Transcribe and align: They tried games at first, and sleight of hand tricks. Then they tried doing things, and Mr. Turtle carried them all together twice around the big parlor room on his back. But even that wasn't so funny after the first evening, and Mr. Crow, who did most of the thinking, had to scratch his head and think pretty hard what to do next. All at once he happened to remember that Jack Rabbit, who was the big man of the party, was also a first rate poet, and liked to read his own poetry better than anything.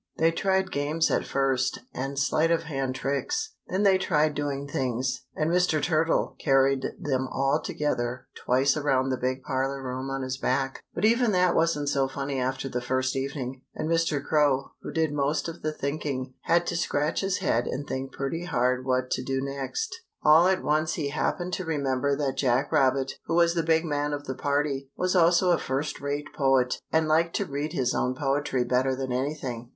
They 0.17 0.31
tried 0.31 0.71
games 0.71 1.11
at 1.11 1.27
first, 1.27 1.77
and 1.93 2.17
sleight 2.17 2.49
of 2.49 2.63
hand 2.63 2.95
tricks. 2.95 3.53
Then 3.67 3.83
they 3.83 3.99
tried 3.99 4.33
doing 4.33 4.67
things, 4.67 5.25
and 5.35 5.51
Mr. 5.51 5.79
Turtle 5.79 6.35
carried 6.39 6.83
them 6.99 7.27
all 7.31 7.61
together 7.63 8.25
twice 8.33 8.75
around 8.75 9.09
the 9.09 9.17
big 9.19 9.43
parlor 9.43 9.83
room 9.83 10.09
on 10.09 10.23
his 10.23 10.37
back. 10.39 10.81
But 10.95 11.05
even 11.05 11.33
that 11.33 11.53
wasn't 11.53 11.87
so 11.87 12.07
funny 12.07 12.39
after 12.39 12.67
the 12.67 12.81
first 12.81 13.15
evening, 13.15 13.61
and 13.75 13.87
Mr. 13.87 14.25
Crow, 14.25 14.71
who 14.81 14.91
did 14.91 15.13
most 15.13 15.47
of 15.47 15.61
the 15.61 15.71
thinking, 15.71 16.33
had 16.45 16.65
to 16.65 16.75
scratch 16.75 17.21
his 17.21 17.37
head 17.37 17.67
and 17.67 17.85
think 17.85 18.11
pretty 18.11 18.45
hard 18.45 18.83
what 18.87 19.11
to 19.11 19.23
do 19.23 19.39
next. 19.39 19.95
All 20.23 20.47
at 20.47 20.63
once 20.63 20.93
he 20.95 21.09
happened 21.09 21.53
to 21.53 21.63
remember 21.63 22.15
that 22.15 22.37
Jack 22.37 22.71
Rabbit, 22.71 23.19
who 23.25 23.35
was 23.35 23.53
the 23.53 23.61
big 23.61 23.85
man 23.85 24.13
of 24.13 24.23
the 24.23 24.33
party, 24.33 24.89
was 24.97 25.15
also 25.15 25.51
a 25.51 25.59
first 25.59 26.01
rate 26.01 26.29
poet, 26.33 26.81
and 26.91 27.07
liked 27.07 27.35
to 27.35 27.45
read 27.45 27.73
his 27.73 27.93
own 27.93 28.15
poetry 28.15 28.63
better 28.63 28.95
than 28.95 29.11
anything. 29.11 29.69